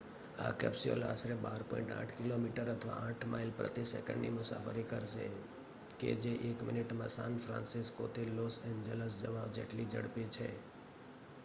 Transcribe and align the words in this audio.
આ 0.39 0.51
કેપ્સ્યુલ 0.51 1.03
આશરે 1.03 1.35
12.8 1.41 2.15
કી.મી 2.15 2.53
અથવા 2.71 2.95
8 3.09 3.25
માઇલ 3.25 3.51
પ્રતિ 3.51 3.83
સેકંડની 3.85 4.31
મુસાફરી 4.31 4.83
કરશે 4.83 5.27
કે 5.99 6.15
જે 6.17 6.33
એક 6.49 6.59
મિનિટમાં 6.63 7.09
સાન 7.09 7.37
ફ્રાન્સિસ્કોથી 7.37 8.29
લોસ 8.33 8.59
એન્જલસ 8.65 9.21
જવા 9.21 9.47
જેટલી 9.53 9.89
ઝડપી 9.91 10.29
છે 10.31 10.47